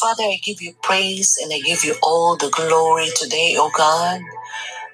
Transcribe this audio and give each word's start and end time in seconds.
Father, 0.00 0.24
I 0.24 0.38
give 0.44 0.62
you 0.62 0.74
praise 0.82 1.38
and 1.42 1.52
I 1.52 1.60
give 1.60 1.84
you 1.84 1.94
all 2.02 2.36
the 2.36 2.50
glory 2.50 3.08
today, 3.16 3.56
O 3.58 3.70
God. 3.76 4.20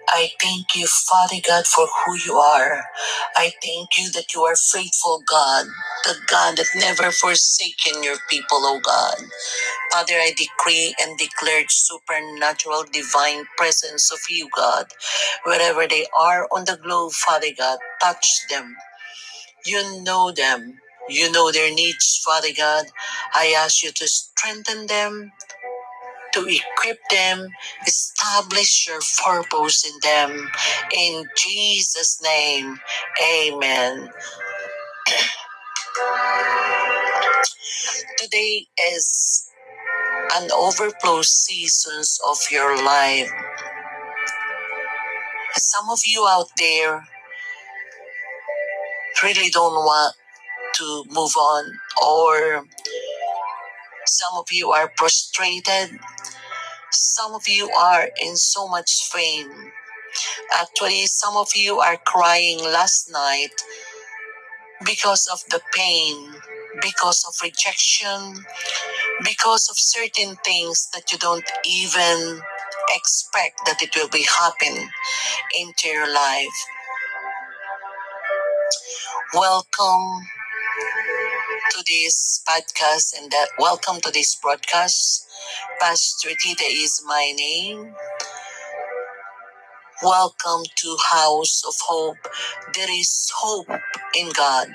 I 0.08 0.30
thank 0.42 0.76
you, 0.76 0.86
Father 0.86 1.36
God, 1.46 1.66
for 1.66 1.86
who 2.06 2.16
you 2.26 2.36
are. 2.38 2.84
I 3.36 3.52
thank 3.64 3.98
you 3.98 4.10
that 4.12 4.34
you 4.34 4.42
are 4.42 4.56
faithful, 4.56 5.22
God, 5.28 5.66
the 6.04 6.16
God 6.28 6.58
that 6.58 6.66
never 6.76 7.10
forsaken 7.12 8.02
your 8.02 8.16
people, 8.30 8.58
O 8.64 8.80
God. 8.80 9.16
Father, 9.92 10.14
I 10.14 10.32
decree 10.36 10.94
and 11.00 11.18
declare 11.18 11.64
supernatural 11.68 12.84
divine 12.92 13.44
presence 13.58 14.12
of 14.12 14.20
you, 14.30 14.48
God, 14.56 14.86
wherever 15.44 15.86
they 15.88 16.06
are 16.18 16.48
on 16.52 16.64
the 16.66 16.78
globe, 16.82 17.12
Father 17.12 17.48
God. 17.56 17.78
Touch 18.02 18.42
them. 18.50 18.76
You 19.66 20.02
know 20.02 20.32
them. 20.32 20.78
You 21.08 21.30
know 21.30 21.52
their 21.52 21.72
needs, 21.72 22.20
Father 22.24 22.48
God. 22.56 22.86
I 23.34 23.54
ask 23.58 23.82
you 23.82 23.92
to 23.92 24.08
strengthen 24.08 24.86
them, 24.86 25.32
to 26.32 26.46
equip 26.46 26.98
them, 27.10 27.50
establish 27.86 28.88
your 28.88 29.00
purpose 29.22 29.84
in 29.86 29.92
them. 30.02 30.50
In 30.96 31.24
Jesus' 31.36 32.22
name, 32.22 32.78
amen. 33.22 34.08
Today 38.18 38.66
is 38.92 39.46
an 40.36 40.50
overflow 40.52 41.22
seasons 41.22 42.18
of 42.26 42.38
your 42.50 42.82
life. 42.82 43.30
Some 45.54 45.90
of 45.90 46.00
you 46.06 46.26
out 46.28 46.48
there 46.58 47.06
really 49.22 49.50
don't 49.50 49.74
want 49.74 50.16
to 50.74 51.04
move 51.10 51.36
on, 51.36 51.64
or 52.02 52.64
some 54.06 54.38
of 54.38 54.46
you 54.50 54.70
are 54.70 54.92
frustrated. 54.96 55.98
Some 56.92 57.34
of 57.34 57.42
you 57.48 57.70
are 57.70 58.08
in 58.22 58.36
so 58.36 58.68
much 58.68 59.10
pain. 59.14 59.50
Actually, 60.52 61.06
some 61.06 61.36
of 61.36 61.48
you 61.54 61.78
are 61.78 61.96
crying 61.96 62.58
last 62.58 63.10
night 63.10 63.54
because 64.84 65.28
of 65.32 65.40
the 65.50 65.60
pain, 65.74 66.34
because 66.82 67.24
of 67.26 67.34
rejection, 67.42 68.44
because 69.24 69.68
of 69.68 69.76
certain 69.78 70.36
things 70.44 70.88
that 70.92 71.10
you 71.12 71.18
don't 71.18 71.50
even 71.64 72.40
expect 72.94 73.60
that 73.66 73.82
it 73.82 73.94
will 73.96 74.08
be 74.08 74.26
happening 74.38 74.88
into 75.58 75.88
your 75.88 76.12
life. 76.12 76.58
Welcome 79.34 80.26
to 80.74 81.84
this 81.86 82.42
podcast 82.48 83.16
and 83.16 83.30
that 83.30 83.46
welcome 83.60 84.00
to 84.00 84.10
this 84.10 84.34
broadcast. 84.34 85.24
Pastor 85.80 86.30
Tita 86.40 86.64
is 86.64 87.00
my 87.06 87.32
name. 87.36 87.94
Welcome 90.02 90.64
to 90.76 90.96
House 91.12 91.62
of 91.66 91.74
Hope. 91.86 92.16
There 92.74 92.90
is 92.90 93.30
hope 93.36 93.68
in 94.18 94.30
God. 94.36 94.68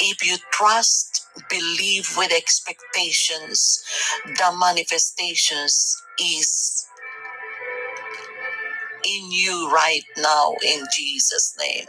If 0.00 0.26
you 0.26 0.38
trust, 0.50 1.26
believe 1.50 2.08
with 2.16 2.32
expectations, 2.32 3.84
the 4.24 4.56
manifestations 4.58 5.94
is 6.18 6.86
in 9.04 9.30
you 9.30 9.70
right 9.70 10.04
now 10.16 10.54
in 10.66 10.84
Jesus' 10.96 11.54
name. 11.58 11.86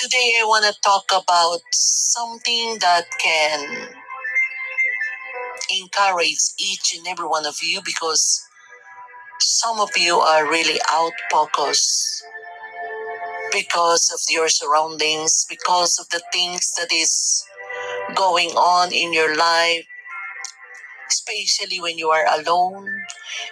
Today 0.00 0.34
I 0.40 0.44
want 0.44 0.64
to 0.64 0.80
talk 0.82 1.10
about 1.10 1.58
something 1.72 2.78
that 2.80 3.02
can 3.20 3.88
encourage 5.76 6.38
each 6.56 6.94
and 6.96 7.04
every 7.08 7.26
one 7.26 7.44
of 7.44 7.56
you 7.60 7.80
because 7.84 8.40
some 9.40 9.80
of 9.80 9.90
you 9.96 10.14
are 10.18 10.48
really 10.48 10.78
out 10.88 11.10
focused 11.32 12.22
because 13.50 14.12
of 14.14 14.20
your 14.32 14.48
surroundings, 14.48 15.44
because 15.50 15.98
of 15.98 16.08
the 16.10 16.22
things 16.32 16.72
that 16.78 16.92
is 16.92 17.44
going 18.14 18.50
on 18.50 18.92
in 18.92 19.12
your 19.12 19.36
life, 19.36 19.84
especially 21.10 21.80
when 21.80 21.98
you 21.98 22.08
are 22.10 22.26
alone, 22.38 22.86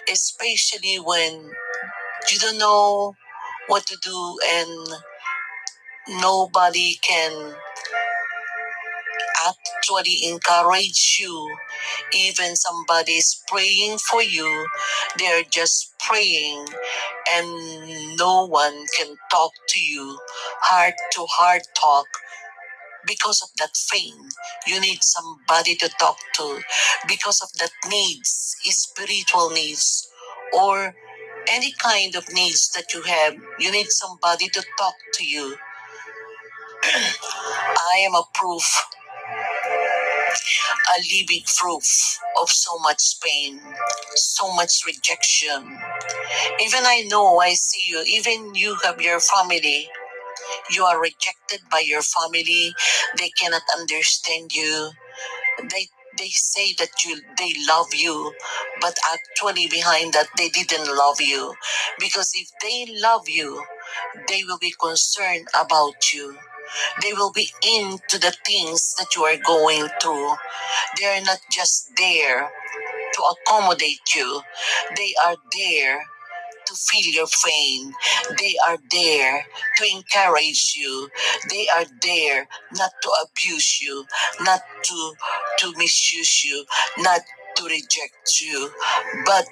especially 0.09 0.95
when 0.95 1.51
you 2.31 2.39
don't 2.39 2.57
know 2.57 3.15
what 3.67 3.85
to 3.85 3.97
do 4.01 4.37
and 4.47 4.87
nobody 6.09 6.95
can 7.01 7.55
actually 9.47 10.25
encourage 10.25 11.17
you. 11.19 11.57
Even 12.13 12.55
somebody 12.55 13.13
is 13.13 13.41
praying 13.47 13.97
for 13.97 14.21
you, 14.21 14.67
they're 15.17 15.43
just 15.51 15.93
praying, 15.99 16.65
and 17.33 18.17
no 18.17 18.45
one 18.47 18.85
can 18.97 19.15
talk 19.31 19.51
to 19.69 19.79
you, 19.79 20.17
heart 20.61 20.95
to 21.13 21.25
heart 21.29 21.63
talk. 21.79 22.05
Because 23.07 23.41
of 23.41 23.49
that 23.59 23.71
pain, 23.91 24.29
you 24.67 24.81
need 24.81 24.99
somebody 25.01 25.75
to 25.75 25.89
talk 25.99 26.17
to. 26.35 26.61
Because 27.07 27.41
of 27.41 27.49
that 27.59 27.71
needs, 27.89 28.55
spiritual 28.63 29.49
needs, 29.49 30.09
or 30.53 30.93
any 31.49 31.71
kind 31.79 32.15
of 32.15 32.25
needs 32.33 32.69
that 32.75 32.93
you 32.93 33.01
have, 33.03 33.35
you 33.59 33.71
need 33.71 33.87
somebody 33.89 34.49
to 34.49 34.63
talk 34.77 34.95
to 35.13 35.25
you. 35.25 35.55
I 36.83 37.97
am 38.07 38.15
a 38.15 38.23
proof 38.33 38.65
a 40.97 41.01
living 41.13 41.43
proof 41.57 42.19
of 42.41 42.49
so 42.49 42.77
much 42.79 43.19
pain, 43.21 43.59
so 44.15 44.53
much 44.53 44.85
rejection. 44.85 45.79
Even 46.61 46.83
I 46.85 47.05
know, 47.09 47.39
I 47.39 47.53
see 47.53 47.83
you, 47.87 48.03
even 48.07 48.55
you 48.55 48.75
have 48.83 49.01
your 49.01 49.19
family. 49.19 49.89
You 50.71 50.83
are 50.85 51.01
rejected 51.01 51.61
by 51.71 51.81
your 51.81 52.01
family. 52.01 52.73
They 53.19 53.29
cannot 53.39 53.63
understand 53.77 54.53
you. 54.55 54.91
They 55.71 55.89
they 56.17 56.29
say 56.29 56.73
that 56.79 57.05
you 57.05 57.21
they 57.37 57.53
love 57.67 57.93
you, 57.93 58.33
but 58.81 58.97
actually 59.13 59.67
behind 59.67 60.13
that 60.13 60.29
they 60.37 60.49
didn't 60.49 60.87
love 60.95 61.21
you. 61.21 61.53
Because 61.99 62.31
if 62.35 62.49
they 62.61 62.87
love 63.01 63.29
you, 63.29 63.63
they 64.29 64.43
will 64.43 64.57
be 64.59 64.73
concerned 64.81 65.47
about 65.59 66.13
you. 66.13 66.37
They 67.01 67.13
will 67.13 67.31
be 67.31 67.49
into 67.63 68.19
the 68.19 68.35
things 68.45 68.95
that 68.99 69.15
you 69.15 69.23
are 69.23 69.37
going 69.45 69.89
through. 70.01 70.33
They 70.99 71.07
are 71.07 71.21
not 71.21 71.39
just 71.51 71.91
there 71.97 72.49
to 73.13 73.23
accommodate 73.23 74.15
you, 74.15 74.41
they 74.97 75.13
are 75.25 75.35
there 75.57 76.01
to 76.65 76.75
feel 76.75 77.13
your 77.13 77.27
pain. 77.45 77.93
They 78.39 78.55
are 78.67 78.77
there 78.91 79.45
to 79.77 79.85
encourage 79.95 80.75
you. 80.77 81.09
They 81.49 81.67
are 81.69 81.85
there 82.01 82.47
not 82.73 82.91
to 83.03 83.11
abuse 83.25 83.81
you, 83.81 84.05
not 84.41 84.61
to, 84.85 85.13
to 85.59 85.73
misuse 85.77 86.43
you, 86.45 86.65
not 86.99 87.21
to 87.57 87.65
reject 87.65 88.41
you. 88.41 88.71
But 89.25 89.45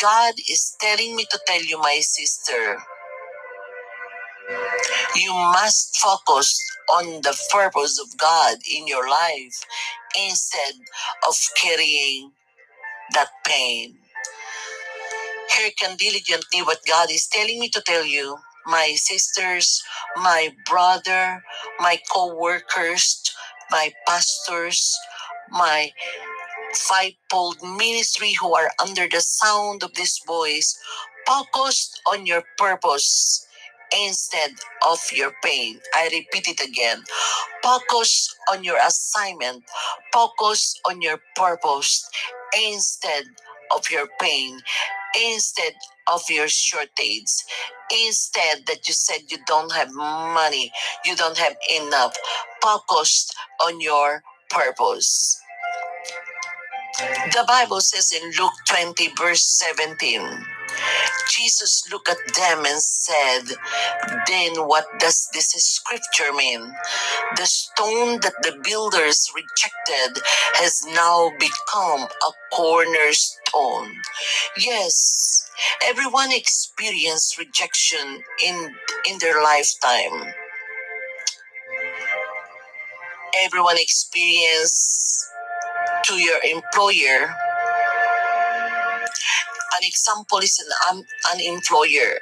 God 0.00 0.34
is 0.50 0.76
telling 0.80 1.16
me 1.16 1.26
to 1.30 1.40
tell 1.46 1.62
you, 1.62 1.78
my 1.78 2.00
sister, 2.02 2.78
you 5.16 5.32
must 5.32 5.96
focus 5.96 6.58
on 6.90 7.22
the 7.22 7.36
purpose 7.52 7.98
of 8.00 8.16
God 8.18 8.58
in 8.70 8.86
your 8.86 9.08
life 9.08 9.64
instead 10.28 10.74
of 11.28 11.36
carrying 11.60 12.32
that 13.14 13.28
pain. 13.46 13.96
Hearken 15.50 15.96
diligently 15.96 16.62
what 16.62 16.80
God 16.86 17.10
is 17.10 17.26
telling 17.28 17.58
me 17.60 17.68
to 17.70 17.82
tell 17.82 18.04
you, 18.04 18.38
my 18.66 18.94
sisters, 18.96 19.82
my 20.16 20.50
brother, 20.66 21.42
my 21.80 21.98
co-workers, 22.12 23.22
my 23.70 23.92
pastors, 24.06 24.98
my 25.50 25.90
fivefold 26.74 27.56
ministry 27.62 28.34
who 28.40 28.54
are 28.54 28.70
under 28.82 29.08
the 29.08 29.20
sound 29.20 29.82
of 29.82 29.94
this 29.94 30.20
voice, 30.26 30.78
focus 31.26 32.00
on 32.06 32.26
your 32.26 32.42
purpose 32.58 33.45
instead 33.92 34.52
of 34.88 34.98
your 35.12 35.32
pain. 35.44 35.80
I 35.94 36.04
repeat 36.04 36.48
it 36.48 36.60
again. 36.60 37.02
Focus 37.62 38.34
on 38.50 38.64
your 38.64 38.78
assignment. 38.86 39.64
Focus 40.12 40.80
on 40.88 41.00
your 41.02 41.18
purpose 41.34 42.08
instead 42.56 43.24
of 43.74 43.90
your 43.90 44.06
pain, 44.20 44.60
instead 45.32 45.72
of 46.06 46.22
your 46.30 46.48
shortage. 46.48 47.32
Instead 48.06 48.66
that 48.66 48.86
you 48.88 48.94
said 48.94 49.20
you 49.28 49.38
don't 49.46 49.72
have 49.72 49.92
money, 49.92 50.72
you 51.04 51.14
don't 51.16 51.38
have 51.38 51.56
enough. 51.74 52.14
Focus 52.62 53.30
on 53.64 53.80
your 53.80 54.22
purpose. 54.50 55.40
The 56.98 57.44
Bible 57.46 57.80
says 57.80 58.12
in 58.12 58.30
Luke 58.38 58.52
20, 58.68 59.12
verse 59.18 59.42
17, 59.42 60.20
Jesus 61.28 61.82
looked 61.90 62.08
at 62.08 62.18
them 62.34 62.64
and 62.66 62.80
said, 62.80 63.56
Then 64.26 64.66
what 64.66 64.86
does 64.98 65.28
this 65.32 65.48
scripture 65.50 66.32
mean? 66.32 66.72
The 67.36 67.46
stone 67.46 68.20
that 68.20 68.34
the 68.42 68.58
builders 68.64 69.30
rejected 69.34 70.22
has 70.54 70.84
now 70.86 71.30
become 71.38 72.08
a 72.08 72.32
cornerstone. 72.54 73.92
Yes, 74.58 75.48
everyone 75.84 76.32
experienced 76.32 77.38
rejection 77.38 78.22
in, 78.46 78.74
in 79.10 79.18
their 79.20 79.42
lifetime. 79.42 80.32
Everyone 83.44 83.76
experience 83.78 85.28
to 86.04 86.14
your 86.14 86.38
employer 86.44 87.34
an 89.74 89.82
example 89.82 90.38
is 90.38 90.58
an, 90.90 91.04
an 91.32 91.40
employer. 91.40 92.18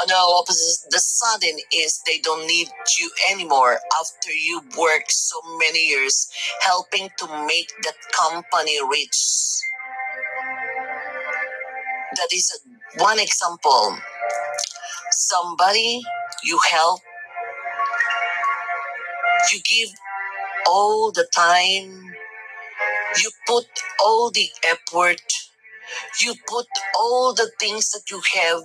On 0.00 0.06
the 0.06 0.14
opposite, 0.14 0.90
the 0.90 0.98
sudden 1.00 1.56
is 1.74 2.00
they 2.06 2.18
don't 2.20 2.46
need 2.46 2.68
you 2.98 3.10
anymore 3.32 3.78
after 4.00 4.32
you 4.32 4.60
work 4.78 5.04
so 5.08 5.40
many 5.58 5.88
years 5.88 6.28
helping 6.60 7.08
to 7.18 7.26
make 7.46 7.68
that 7.82 7.96
company 8.16 8.78
rich. 8.88 9.18
That 12.14 12.28
is 12.32 12.60
one 12.98 13.18
example. 13.18 13.98
Somebody 15.10 16.02
you 16.44 16.58
help, 16.70 17.00
you 19.52 19.60
give 19.68 19.88
all 20.66 21.10
the 21.10 21.26
time, 21.34 22.14
you 23.22 23.30
put 23.46 23.66
all 24.00 24.30
the 24.30 24.48
effort 24.64 25.20
you 26.20 26.34
put 26.46 26.66
all 26.96 27.34
the 27.34 27.50
things 27.58 27.90
that 27.90 28.10
you 28.10 28.20
have 28.34 28.62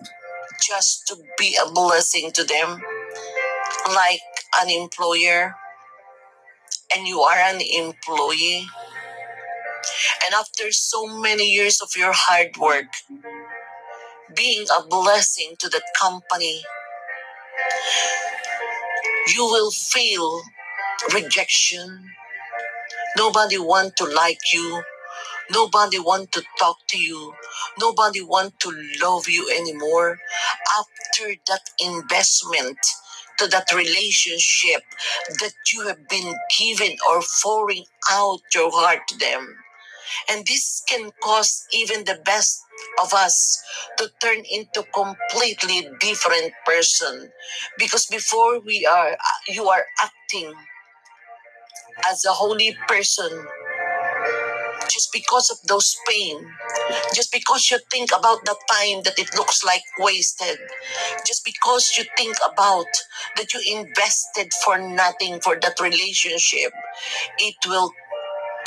just 0.61 1.07
to 1.07 1.17
be 1.37 1.57
a 1.57 1.71
blessing 1.71 2.31
to 2.31 2.43
them, 2.43 2.81
like 3.93 4.21
an 4.61 4.69
employer, 4.69 5.55
and 6.95 7.07
you 7.07 7.21
are 7.21 7.37
an 7.37 7.61
employee. 7.61 8.65
And 10.25 10.33
after 10.33 10.71
so 10.71 11.07
many 11.07 11.51
years 11.51 11.81
of 11.81 11.89
your 11.97 12.11
hard 12.13 12.57
work, 12.57 12.85
being 14.35 14.65
a 14.79 14.87
blessing 14.87 15.55
to 15.59 15.69
that 15.69 15.83
company, 15.99 16.61
you 19.33 19.43
will 19.45 19.71
feel 19.71 20.41
rejection. 21.13 22.05
Nobody 23.17 23.57
want 23.57 23.95
to 23.97 24.05
like 24.05 24.39
you. 24.53 24.83
Nobody 25.51 25.99
want 25.99 26.31
to 26.33 26.43
talk 26.59 26.77
to 26.89 26.97
you. 26.97 27.33
Nobody 27.79 28.21
want 28.21 28.59
to 28.61 28.71
love 29.01 29.27
you 29.27 29.49
anymore. 29.49 30.19
After 30.77 31.35
that 31.47 31.61
investment 31.79 32.77
to 33.39 33.47
that 33.47 33.73
relationship 33.73 34.83
that 35.39 35.53
you 35.71 35.87
have 35.87 36.07
been 36.07 36.35
given 36.59 36.95
or 37.09 37.21
pouring 37.43 37.85
out 38.11 38.41
your 38.53 38.71
heart 38.71 38.99
to 39.09 39.17
them. 39.17 39.55
And 40.29 40.45
this 40.45 40.83
can 40.87 41.11
cause 41.23 41.65
even 41.73 42.03
the 42.05 42.19
best 42.25 42.61
of 43.01 43.13
us 43.13 43.61
to 43.97 44.09
turn 44.21 44.43
into 44.51 44.83
completely 44.93 45.87
different 45.99 46.53
person 46.65 47.31
because 47.77 48.05
before 48.07 48.59
we 48.59 48.85
are 48.85 49.17
you 49.47 49.67
are 49.69 49.85
acting 50.01 50.53
as 52.09 52.25
a 52.25 52.31
holy 52.31 52.75
person 52.87 53.45
just 54.89 55.11
because 55.13 55.49
of 55.51 55.57
those 55.67 55.97
pain, 56.07 56.45
just 57.15 57.31
because 57.31 57.71
you 57.71 57.79
think 57.91 58.11
about 58.17 58.45
the 58.45 58.55
time 58.69 59.03
that 59.03 59.19
it 59.19 59.35
looks 59.35 59.63
like 59.63 59.81
wasted, 59.99 60.57
just 61.25 61.45
because 61.45 61.93
you 61.97 62.05
think 62.17 62.37
about 62.51 62.87
that 63.37 63.53
you 63.53 63.61
invested 63.79 64.51
for 64.65 64.77
nothing 64.77 65.39
for 65.41 65.57
that 65.59 65.79
relationship, 65.79 66.71
it 67.39 67.55
will 67.67 67.91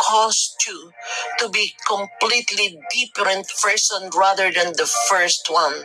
cause 0.00 0.56
you 0.66 0.92
to 1.38 1.48
be 1.50 1.72
completely 1.86 2.78
different 2.92 3.46
person 3.62 4.10
rather 4.16 4.50
than 4.52 4.72
the 4.74 4.90
first 5.08 5.48
one. 5.50 5.84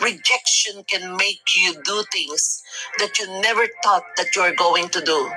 Rejection 0.00 0.84
can 0.84 1.16
make 1.16 1.42
you 1.56 1.74
do 1.84 2.04
things 2.12 2.62
that 2.98 3.18
you 3.18 3.26
never 3.40 3.66
thought 3.84 4.04
that 4.16 4.34
you 4.36 4.42
are 4.42 4.54
going 4.54 4.88
to 4.90 5.00
do 5.02 5.30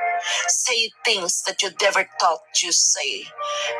say 0.47 0.91
things 1.05 1.41
that 1.43 1.61
you 1.61 1.69
never 1.81 2.07
thought 2.19 2.41
you 2.63 2.71
say. 2.71 3.25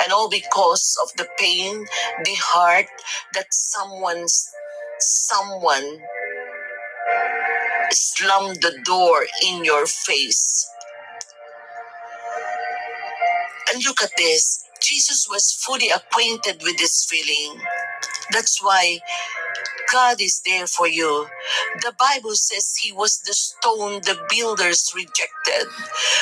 And 0.03 0.13
all 0.13 0.29
because 0.29 0.97
of 1.03 1.09
the 1.17 1.27
pain, 1.39 1.85
the 2.23 2.35
heart 2.37 2.87
that 3.33 3.47
someone's 3.53 4.47
someone 4.99 5.99
slammed 7.91 8.57
the 8.61 8.77
door 8.85 9.25
in 9.45 9.65
your 9.65 9.85
face. 9.85 10.69
And 13.73 13.83
look 13.85 14.01
at 14.01 14.11
this. 14.17 14.63
Jesus 14.81 15.27
was 15.29 15.53
fully 15.53 15.89
acquainted 15.89 16.61
with 16.63 16.77
this 16.77 17.05
feeling. 17.09 17.59
That's 18.31 18.63
why 18.63 18.99
God 19.91 20.21
is 20.21 20.41
there 20.45 20.67
for 20.67 20.87
you. 20.87 21.27
The 21.81 21.93
Bible 21.99 22.35
says 22.35 22.75
he 22.77 22.91
was 22.91 23.19
the 23.19 23.33
stone 23.33 24.01
the 24.01 24.17
builders 24.29 24.91
rejected, 24.95 25.69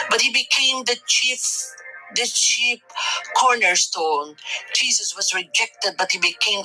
but 0.09 0.21
he 0.21 0.31
became 0.31 0.85
the 0.85 0.97
chief 1.07 1.41
the 2.15 2.29
chief 2.31 2.79
cornerstone. 3.35 4.35
Jesus 4.75 5.15
was 5.15 5.33
rejected, 5.33 5.95
but 5.97 6.11
he 6.11 6.19
became 6.19 6.63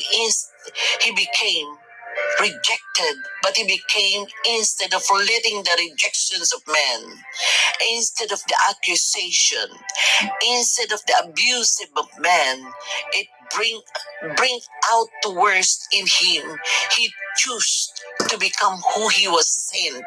he 1.01 1.13
became 1.13 1.69
rejected, 2.41 3.17
but 3.43 3.57
he 3.57 3.65
became 3.65 4.27
instead 4.57 4.95
of 4.95 5.03
letting 5.11 5.63
the 5.65 5.77
rejections 5.91 6.53
of 6.55 6.63
men, 6.69 7.19
instead 7.95 8.33
of 8.33 8.43
the 8.49 8.57
accusation, 8.71 9.69
instead 10.51 10.93
of 10.93 11.03
the 11.07 11.15
abusive 11.25 11.91
of 11.97 12.07
man, 12.21 12.73
it 13.15 13.29
bring 13.55 13.81
bring 14.37 14.61
out 14.91 15.09
the 15.23 15.33
worst 15.33 15.89
in 15.93 16.07
him. 16.07 16.57
He 16.97 17.11
chose 17.37 17.93
to 18.29 18.39
become 18.39 18.81
who 18.95 19.09
he 19.09 19.29
was 19.29 19.49
sent 19.49 20.05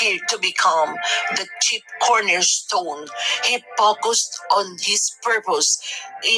here 0.00 0.18
to 0.28 0.38
become 0.38 0.96
the 1.36 1.46
chief 1.60 1.82
cornerstone. 2.02 3.06
He 3.44 3.62
focused 3.78 4.40
on 4.56 4.76
his 4.80 5.12
purpose 5.22 5.78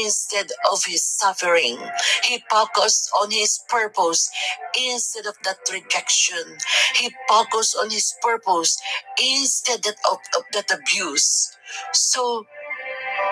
instead 0.00 0.48
of 0.70 0.84
his 0.84 1.02
suffering. 1.04 1.78
He 2.24 2.42
focused 2.50 3.10
on 3.20 3.30
his 3.30 3.60
purpose 3.68 4.30
instead 4.78 5.26
of 5.26 5.34
that 5.44 5.58
rejection. 5.72 6.58
He 6.96 7.10
focused 7.28 7.76
on 7.80 7.90
his 7.90 8.14
purpose 8.22 8.78
instead 9.22 9.86
of, 9.86 10.18
of 10.36 10.42
that 10.52 10.70
abuse. 10.70 11.52
So, 11.92 12.46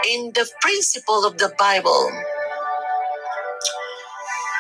in 0.08 0.32
the 0.34 0.48
principle 0.60 1.24
of 1.26 1.38
the 1.38 1.52
Bible, 1.58 2.10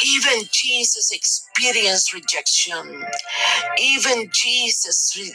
even 0.06 0.44
Jesus 0.52 1.12
experienced 1.12 2.14
rejection. 2.14 3.04
Even 3.80 4.30
Jesus 4.32 5.16
re- 5.18 5.34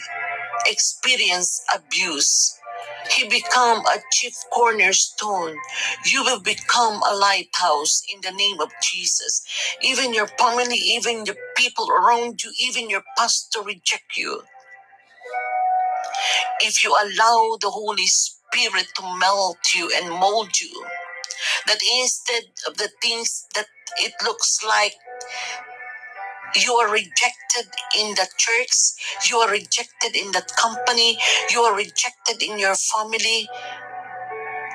experienced 0.66 1.62
abuse. 1.74 2.58
He 3.10 3.28
become 3.28 3.80
a 3.86 3.98
chief 4.12 4.34
cornerstone. 4.52 5.56
You 6.06 6.24
will 6.24 6.40
become 6.40 7.02
a 7.10 7.16
lighthouse 7.16 8.02
in 8.14 8.20
the 8.22 8.32
name 8.36 8.60
of 8.60 8.70
Jesus. 8.82 9.42
Even 9.82 10.14
your 10.14 10.28
family, 10.28 10.76
even 10.76 11.24
the 11.24 11.36
people 11.56 11.88
around 11.90 12.42
you, 12.44 12.52
even 12.60 12.90
your 12.90 13.02
pastor 13.18 13.62
reject 13.62 14.16
you. 14.16 14.42
If 16.60 16.84
you 16.84 16.90
allow 16.92 17.58
the 17.60 17.70
Holy 17.70 18.06
Spirit 18.06 18.88
to 18.96 19.18
melt 19.18 19.58
you 19.74 19.90
and 19.96 20.10
mold 20.10 20.60
you, 20.60 20.86
that 21.66 21.80
instead 22.00 22.44
of 22.66 22.76
the 22.76 22.90
things 23.02 23.46
that 23.54 23.66
it 23.98 24.12
looks 24.24 24.60
like 24.66 24.94
you 26.54 26.74
are 26.74 26.90
rejected 26.90 27.66
in 27.98 28.14
the 28.14 28.26
church, 28.36 29.28
you 29.30 29.38
are 29.38 29.50
rejected 29.50 30.16
in 30.16 30.32
that 30.32 30.54
company, 30.56 31.18
you 31.50 31.60
are 31.60 31.76
rejected 31.76 32.42
in 32.42 32.58
your 32.58 32.74
family. 32.74 33.48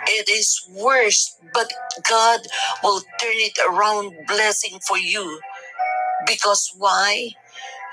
It 0.08 0.30
is 0.30 0.62
worse, 0.70 1.36
but 1.54 1.72
God 2.10 2.42
will 2.84 3.02
turn 3.20 3.38
it 3.38 3.58
around 3.70 4.14
blessing 4.28 4.80
for 4.88 4.98
you. 4.98 5.40
Because 6.28 6.72
why? 6.78 7.30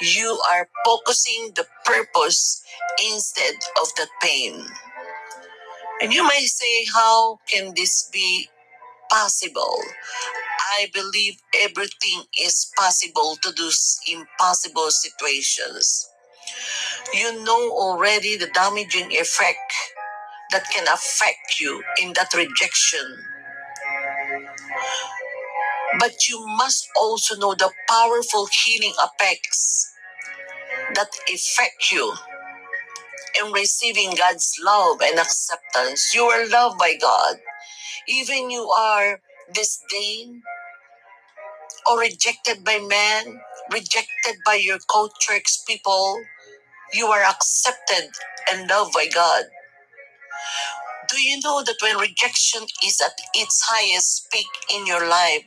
You 0.01 0.41
are 0.53 0.69
focusing 0.85 1.53
the 1.57 1.67
purpose 1.85 2.63
instead 3.13 3.55
of 3.81 3.89
the 3.97 4.09
pain. 4.23 4.65
And 6.01 6.13
you 6.13 6.25
may 6.25 6.43
say, 6.47 6.87
How 6.95 7.39
can 7.51 7.75
this 7.75 8.09
be 8.13 8.49
possible? 9.11 9.81
I 10.79 10.89
believe 10.95 11.37
everything 11.55 12.25
is 12.41 12.71
possible 12.77 13.37
to 13.43 13.53
do 13.53 13.71
impossible 14.13 14.91
situations. 14.91 16.09
You 17.15 17.45
know 17.45 17.71
already 17.73 18.37
the 18.37 18.49
damaging 18.55 19.13
effect 19.13 19.73
that 20.53 20.69
can 20.71 20.87
affect 20.89 21.61
you 21.61 21.83
in 22.03 22.13
that 22.15 22.35
rejection. 22.35 23.25
But 25.99 26.29
you 26.29 26.47
must 26.47 26.89
also 26.97 27.37
know 27.37 27.55
the 27.55 27.71
powerful 27.89 28.49
healing 28.65 28.95
effects 29.05 29.91
that 30.95 31.11
affect 31.33 31.93
you 31.93 32.15
in 33.41 33.53
receiving 33.53 34.13
God's 34.17 34.55
love 34.65 35.01
and 35.03 35.19
acceptance. 35.19 36.15
You 36.15 36.25
are 36.25 36.49
loved 36.49 36.79
by 36.79 36.97
God. 37.01 37.37
Even 38.09 38.51
you 38.51 38.69
are 38.71 39.21
disdained 39.53 40.43
or 41.87 42.01
rejected 42.01 42.65
by 42.65 42.79
men, 42.79 43.41
rejected 43.73 44.37
by 44.45 44.55
your 44.55 44.79
co-church 44.91 45.59
people, 45.67 46.21
you 46.93 47.07
are 47.07 47.23
accepted 47.23 48.11
and 48.53 48.69
loved 48.69 48.93
by 48.95 49.07
God. 49.13 49.45
Do 51.09 51.21
you 51.21 51.41
know 51.45 51.63
that 51.65 51.77
when 51.83 51.99
rejection 51.99 52.63
is 52.85 53.01
at 53.01 53.19
its 53.35 53.63
highest 53.63 54.31
peak 54.31 54.47
in 54.75 54.87
your 54.87 55.09
life, 55.09 55.45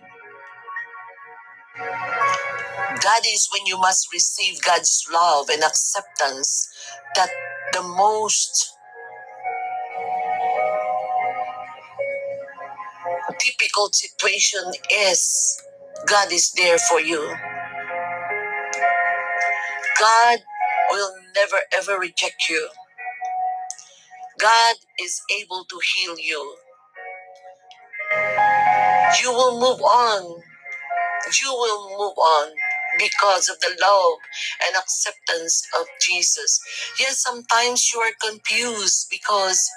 that 2.83 3.21
is 3.27 3.49
when 3.53 3.65
you 3.65 3.77
must 3.79 4.11
receive 4.13 4.61
God's 4.61 5.05
love 5.11 5.49
and 5.49 5.63
acceptance 5.63 6.67
that 7.15 7.29
the 7.73 7.83
most 7.83 8.77
difficult 13.45 13.95
situation 13.95 14.63
is 14.91 15.61
God 16.07 16.31
is 16.33 16.51
there 16.53 16.79
for 16.79 17.01
you. 17.01 17.35
God 19.99 20.39
will 20.91 21.13
never 21.35 21.57
ever 21.77 21.99
reject 21.99 22.49
you. 22.49 22.69
God 24.39 24.75
is 25.01 25.21
able 25.41 25.65
to 25.65 25.79
heal 25.95 26.15
you. 26.19 26.55
You 29.23 29.31
will 29.33 29.59
move 29.59 29.81
on. 29.81 30.41
You 31.43 31.51
will 31.53 31.89
move 31.91 32.17
on 32.17 32.53
because 32.99 33.49
of 33.49 33.59
the 33.61 33.77
love 33.81 34.13
and 34.67 34.75
acceptance 34.77 35.63
of 35.79 35.87
Jesus. 36.01 36.61
Yes, 36.99 37.21
sometimes 37.23 37.91
you 37.93 38.01
are 38.01 38.13
confused 38.29 39.07
because 39.11 39.69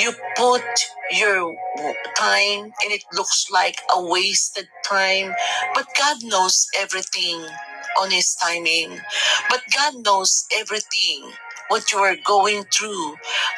you 0.00 0.12
put 0.36 0.62
your 1.12 1.54
time 2.16 2.64
and 2.64 2.92
it 2.92 3.04
looks 3.12 3.46
like 3.50 3.80
a 3.96 4.02
wasted 4.04 4.68
time, 4.84 5.34
but 5.74 5.86
God 5.98 6.18
knows 6.24 6.66
everything 6.78 7.46
on 8.00 8.10
His 8.10 8.34
timing. 8.36 9.00
But 9.48 9.62
God 9.74 9.94
knows 10.04 10.46
everything 10.54 11.30
what 11.68 11.92
you 11.92 11.98
are 11.98 12.16
going 12.26 12.64
through. 12.64 13.16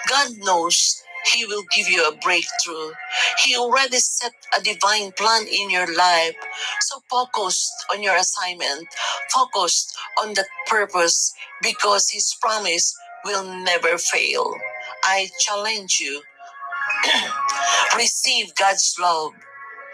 God 0.09 0.33
knows 0.39 1.03
He 1.33 1.45
will 1.47 1.65
give 1.75 1.89
you 1.89 2.09
a 2.09 2.17
breakthrough. 2.17 2.93
He 3.45 3.57
already 3.57 3.99
set 3.99 4.33
a 4.59 4.63
divine 4.63 5.13
plan 5.13 5.47
in 5.49 5.71
your 5.71 5.93
life. 5.97 6.37
So 6.81 7.01
focus 7.11 7.73
on 7.93 8.03
your 8.03 8.17
assignment, 8.17 8.89
focus 9.31 9.93
on 10.23 10.35
that 10.35 10.47
purpose 10.67 11.33
because 11.63 12.11
His 12.11 12.35
promise 12.41 12.95
will 13.25 13.45
never 13.45 13.99
fail. 13.99 14.55
I 15.05 15.31
challenge 15.41 15.99
you 16.01 16.23
receive 17.97 18.55
God's 18.57 18.97
love, 19.01 19.33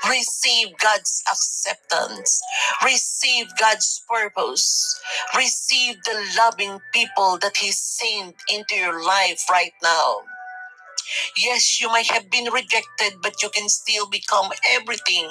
receive 0.08 0.68
God's 0.82 1.22
acceptance, 1.30 2.42
receive 2.84 3.46
God's 3.58 4.02
purpose, 4.10 5.00
receive 5.36 5.96
the 6.04 6.26
loving 6.38 6.80
people 6.92 7.38
that 7.42 7.58
He 7.58 7.72
sent 7.72 8.36
into 8.52 8.76
your 8.76 9.04
life 9.04 9.44
right 9.50 9.72
now. 9.82 10.16
Yes, 11.36 11.80
you 11.80 11.88
might 11.88 12.10
have 12.10 12.30
been 12.30 12.52
rejected, 12.52 13.14
but 13.22 13.42
you 13.42 13.50
can 13.50 13.68
still 13.68 14.08
become 14.08 14.50
everything 14.72 15.28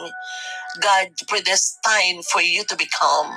God 0.81 1.09
predestined 1.27 2.25
for 2.25 2.41
you 2.41 2.63
to 2.65 2.75
become. 2.77 3.31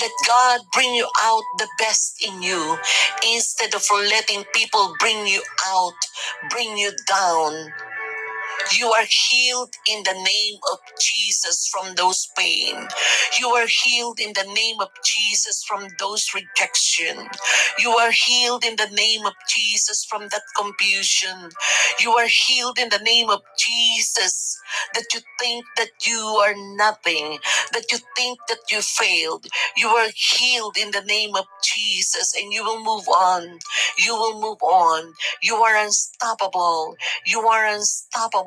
Let 0.00 0.12
God 0.26 0.60
bring 0.74 0.94
you 0.94 1.08
out 1.22 1.42
the 1.58 1.68
best 1.78 2.24
in 2.26 2.42
you 2.42 2.78
instead 3.34 3.74
of 3.74 3.82
letting 3.92 4.44
people 4.54 4.94
bring 5.00 5.26
you 5.26 5.42
out, 5.68 5.94
bring 6.50 6.78
you 6.78 6.92
down. 7.08 7.72
You 8.78 8.88
are 8.92 9.06
healed 9.08 9.74
in 9.90 10.02
the 10.04 10.14
name 10.14 10.58
of 10.72 10.78
Jesus 11.00 11.68
from 11.72 11.94
those 11.96 12.28
pain. 12.36 12.88
You 13.40 13.48
are 13.50 13.66
healed 13.68 14.20
in 14.20 14.32
the 14.34 14.44
name 14.54 14.80
of 14.80 14.88
Jesus 15.04 15.64
from 15.68 15.88
those 16.00 16.28
rejection. 16.34 17.28
You 17.78 17.90
are 17.92 18.12
healed 18.12 18.64
in 18.64 18.76
the 18.76 18.88
name 18.92 19.26
of 19.26 19.34
Jesus 19.48 20.04
from 20.04 20.28
that 20.30 20.42
confusion. 20.56 21.50
You 22.00 22.12
are 22.14 22.28
healed 22.28 22.78
in 22.78 22.90
the 22.90 22.98
name 23.04 23.30
of 23.30 23.42
Jesus 23.58 24.58
that 24.94 25.06
you 25.14 25.20
think 25.40 25.64
that 25.76 25.90
you 26.06 26.18
are 26.18 26.54
nothing, 26.76 27.38
that 27.72 27.92
you 27.92 27.98
think 28.16 28.38
that 28.48 28.60
you 28.70 28.82
failed. 28.82 29.46
You 29.76 29.88
are 29.88 30.10
healed 30.14 30.76
in 30.78 30.92
the 30.92 31.02
name 31.02 31.36
of 31.36 31.46
Jesus 31.62 32.34
and 32.40 32.52
you 32.52 32.64
will 32.64 32.82
move 32.84 33.08
on. 33.08 33.58
You 33.98 34.14
will 34.14 34.40
move 34.40 34.62
on. 34.62 35.14
You 35.42 35.56
are 35.56 35.76
unstoppable. 35.84 36.96
You 37.26 37.40
are 37.40 37.66
unstoppable 37.66 38.43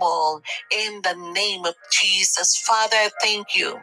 in 0.72 1.02
the 1.04 1.16
name 1.34 1.66
of 1.66 1.76
Jesus. 1.92 2.58
Father, 2.60 2.96
I 2.98 3.10
thank 3.22 3.56
you 3.56 3.80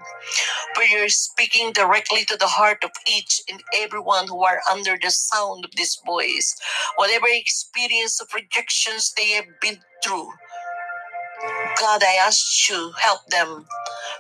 for 0.74 0.84
your 0.84 1.08
speaking 1.08 1.72
directly 1.72 2.24
to 2.26 2.36
the 2.36 2.46
heart 2.46 2.84
of 2.84 2.90
each 3.06 3.42
and 3.50 3.62
everyone 3.76 4.28
who 4.28 4.44
are 4.44 4.60
under 4.70 4.96
the 5.02 5.10
sound 5.10 5.64
of 5.64 5.72
this 5.76 6.00
voice. 6.06 6.54
Whatever 6.96 7.26
experience 7.28 8.20
of 8.20 8.28
rejections 8.34 9.12
they 9.16 9.30
have 9.30 9.46
been 9.60 9.78
through, 10.04 10.30
God, 11.80 12.02
I 12.04 12.18
ask 12.26 12.68
you 12.70 12.92
help 13.00 13.26
them 13.28 13.66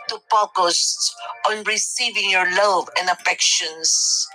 to 0.08 0.18
focus 0.30 1.14
on 1.50 1.64
receiving 1.64 2.30
your 2.30 2.50
love 2.56 2.88
and 2.98 3.08
affections. 3.10 4.28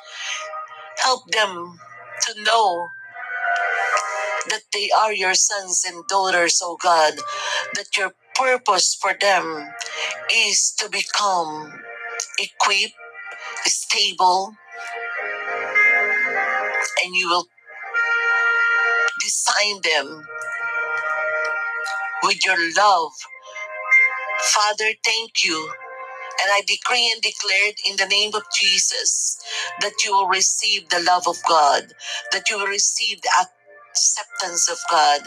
Help 0.97 1.29
them 1.31 1.79
to 2.23 2.43
know 2.43 2.87
that 4.47 4.61
they 4.73 4.89
are 4.91 5.13
your 5.13 5.33
sons 5.33 5.83
and 5.87 6.07
daughters, 6.07 6.59
oh 6.63 6.77
God, 6.81 7.15
that 7.75 7.97
your 7.97 8.11
purpose 8.35 8.95
for 8.99 9.13
them 9.19 9.67
is 10.33 10.73
to 10.79 10.89
become 10.89 11.73
equipped, 12.39 12.95
stable, 13.65 14.53
and 17.03 17.15
you 17.15 17.29
will 17.29 17.45
design 19.21 19.81
them 19.83 20.27
with 22.23 22.45
your 22.45 22.57
love. 22.77 23.11
Father, 24.39 24.91
thank 25.03 25.43
you. 25.43 25.71
And 26.41 26.51
I 26.53 26.61
decree 26.65 27.11
and 27.13 27.21
declare 27.21 27.73
in 27.85 27.97
the 27.97 28.07
name 28.07 28.33
of 28.33 28.43
Jesus 28.57 29.37
that 29.81 30.03
you 30.05 30.13
will 30.13 30.27
receive 30.27 30.89
the 30.89 31.01
love 31.01 31.27
of 31.27 31.37
God, 31.47 31.93
that 32.31 32.49
you 32.49 32.57
will 32.57 32.67
receive 32.67 33.21
the 33.21 33.31
acceptance 33.91 34.69
of 34.71 34.79
God, 34.91 35.21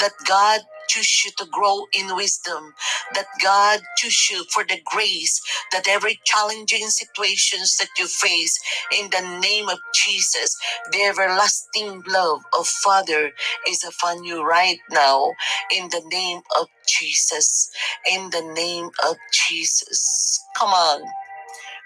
that 0.00 0.12
God 0.28 0.60
choose 0.88 1.24
you 1.24 1.32
to 1.38 1.46
grow 1.52 1.86
in 1.98 2.16
wisdom, 2.16 2.74
that 3.14 3.26
God 3.42 3.80
choose 3.98 4.30
you 4.30 4.44
for 4.52 4.64
the 4.64 4.78
grace 4.86 5.40
that 5.72 5.88
every 5.88 6.20
challenging 6.24 6.88
situations 6.88 7.76
that 7.78 7.88
you 7.98 8.06
face 8.06 8.58
in 9.00 9.10
the 9.10 9.40
name 9.40 9.68
of 9.68 9.78
Jesus, 9.94 10.56
the 10.92 11.02
everlasting 11.02 12.02
love 12.08 12.40
of 12.58 12.66
Father 12.66 13.32
is 13.68 13.84
upon 13.84 14.24
you 14.24 14.44
right 14.44 14.78
now 14.90 15.32
in 15.76 15.88
the 15.90 16.02
name 16.10 16.40
of 16.60 16.68
Jesus, 16.88 17.70
in 18.12 18.30
the 18.30 18.42
name 18.54 18.90
of 19.08 19.16
Jesus. 19.48 20.40
Come 20.58 20.70
on, 20.70 21.02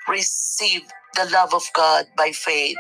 receive 0.08 0.82
the 1.16 1.28
love 1.32 1.54
of 1.54 1.64
God 1.74 2.06
by 2.16 2.32
faith 2.32 2.76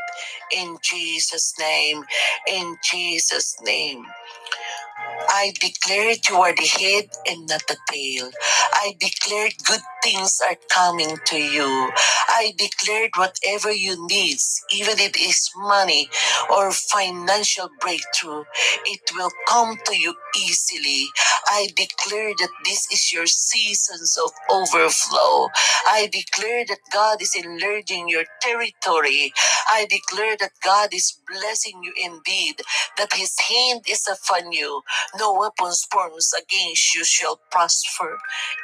in 0.56 0.78
Jesus' 0.82 1.54
name, 1.58 2.04
in 2.48 2.76
Jesus' 2.84 3.56
name. 3.64 4.04
I 5.30 5.52
declared 5.60 6.28
you 6.28 6.36
are 6.38 6.54
the 6.54 6.66
head 6.66 7.10
and 7.26 7.48
not 7.48 7.62
the 7.68 7.76
tail. 7.90 8.30
I 8.74 8.94
declared 9.00 9.54
good 9.66 9.80
things 10.02 10.40
are 10.48 10.56
coming 10.70 11.18
to 11.26 11.38
you. 11.38 11.92
I 12.28 12.54
declared 12.58 13.12
whatever 13.16 13.72
you 13.72 14.06
need, 14.08 14.38
even 14.72 14.98
if 15.00 15.16
it 15.16 15.16
is 15.16 15.50
money 15.56 16.10
or 16.50 16.72
financial 16.72 17.70
breakthrough, 17.80 18.44
it 18.86 19.00
will 19.16 19.30
come 19.48 19.78
to 19.86 19.96
you 19.98 20.14
easily. 20.38 21.06
I 21.48 21.68
declare 21.76 22.32
that 22.38 22.50
this 22.64 22.90
is 22.92 23.12
your 23.12 23.26
seasons 23.26 24.18
of 24.24 24.32
overflow. 24.50 25.48
I 25.88 26.08
declare 26.12 26.64
that 26.68 26.80
God 26.92 27.22
is 27.22 27.34
enlarging 27.36 28.08
your 28.08 28.24
territory. 28.42 29.32
I 29.68 29.86
declare 29.90 30.36
that 30.40 30.52
God 30.64 30.94
is 30.94 31.18
blessing 31.28 31.82
you 31.84 31.92
indeed, 32.02 32.62
that 32.98 33.12
His 33.14 33.36
hand 33.40 33.82
is 33.88 34.08
upon 34.08 34.52
you. 34.52 34.82
No 35.18 35.34
weapons 35.34 35.86
formed 35.92 36.20
against 36.38 36.94
you 36.94 37.04
shall 37.04 37.40
prosper. 37.50 38.18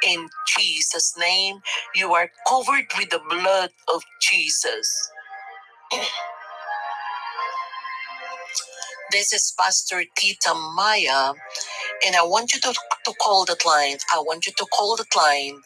In 0.07 0.29
Jesus' 0.57 1.15
name, 1.17 1.61
you 1.95 2.13
are 2.13 2.31
covered 2.47 2.87
with 2.97 3.09
the 3.11 3.21
blood 3.29 3.71
of 3.93 4.03
Jesus. 4.21 5.11
This 9.11 9.33
is 9.33 9.53
Pastor 9.59 10.03
Tita 10.17 10.53
Maya 10.75 11.33
And 12.05 12.15
I 12.15 12.23
want 12.23 12.55
you 12.55 12.61
to, 12.61 12.73
to 13.05 13.13
call 13.21 13.45
that 13.47 13.65
line. 13.65 13.97
I 14.15 14.19
want 14.21 14.47
you 14.47 14.53
to 14.57 14.65
call 14.67 14.97
that 14.97 15.15
line 15.15 15.61